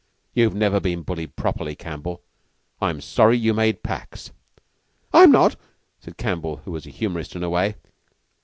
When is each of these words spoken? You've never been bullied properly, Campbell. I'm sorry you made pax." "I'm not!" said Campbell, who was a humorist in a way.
You've 0.33 0.55
never 0.55 0.79
been 0.79 1.03
bullied 1.03 1.35
properly, 1.35 1.75
Campbell. 1.75 2.23
I'm 2.81 3.01
sorry 3.01 3.37
you 3.37 3.53
made 3.53 3.83
pax." 3.83 4.31
"I'm 5.13 5.31
not!" 5.31 5.57
said 5.99 6.17
Campbell, 6.17 6.61
who 6.65 6.71
was 6.71 6.87
a 6.87 6.89
humorist 6.89 7.35
in 7.35 7.43
a 7.43 7.51
way. 7.51 7.75